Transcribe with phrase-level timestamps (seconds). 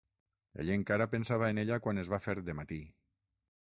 [0.61, 2.83] Ell encara pensava en ella quan es va fer de matí.